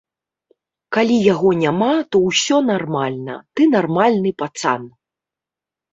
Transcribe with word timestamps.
Калі 0.97 1.17
яго 1.33 1.51
няма, 1.63 1.91
то 2.15 2.23
ўсё 2.29 2.57
нармальна, 2.71 3.35
ты 3.59 3.71
нармальны 3.77 4.31
пацан. 4.45 4.81